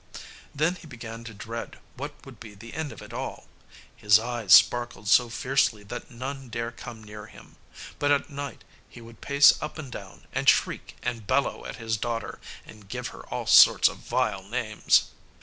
Then 0.55 0.77
he 0.77 0.87
began 0.87 1.23
to 1.25 1.33
dread 1.35 1.77
what 1.95 2.25
would 2.25 2.39
be 2.39 2.55
the 2.55 2.73
end 2.73 2.91
of 2.91 3.03
it 3.03 3.13
all. 3.13 3.45
His 3.95 4.17
eyes 4.17 4.51
sparkled 4.51 5.07
so 5.07 5.29
fiercely 5.29 5.83
that 5.83 6.09
none 6.09 6.49
dare 6.49 6.71
come 6.71 7.03
near 7.03 7.27
him. 7.27 7.55
But 7.99 8.09
at 8.09 8.27
night 8.31 8.63
he 8.89 8.99
would 8.99 9.21
pace 9.21 9.53
up 9.61 9.77
and 9.77 9.91
down, 9.91 10.25
and 10.33 10.49
shriek 10.49 10.95
and 11.03 11.27
bellow 11.27 11.67
at 11.67 11.75
his 11.75 11.97
daughter, 11.97 12.39
and 12.65 12.89
give 12.89 13.09
her 13.09 13.27
all 13.27 13.45
sorts 13.45 13.87
of 13.87 13.97
vile 13.97 14.41
names. 14.41 15.11